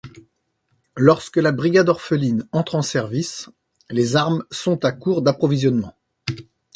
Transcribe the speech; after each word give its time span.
Lorsque 0.97 1.37
la 1.37 1.51
brigade 1.51 1.87
orpheline 1.89 2.47
entre 2.51 2.73
en 2.73 2.81
service, 2.81 3.51
les 3.91 4.15
armes 4.15 4.43
sont 4.49 4.83
à 4.83 4.91
court 4.91 5.21
d'approvisionnement. 5.21 5.95